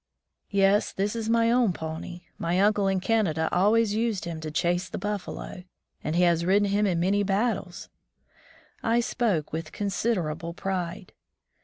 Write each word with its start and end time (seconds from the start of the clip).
"Yes, 0.49 0.91
this 0.91 1.15
is 1.15 1.29
my 1.29 1.51
own 1.51 1.73
pony. 1.73 2.21
My 2.39 2.59
uncle 2.59 2.87
in 2.87 2.99
Canada 2.99 3.47
always 3.51 3.93
used 3.93 4.25
him 4.25 4.41
to 4.41 4.49
chase 4.49 4.89
the 4.89 4.97
buffalo, 4.97 5.63
and 6.03 6.15
he 6.15 6.23
has 6.23 6.43
ridden 6.43 6.69
him 6.69 6.87
in 6.87 6.99
many 6.99 7.21
battles." 7.21 7.87
I 8.81 8.99
spoke 8.99 9.53
with 9.53 9.71
considerable 9.71 10.55
pride. 10.55 11.13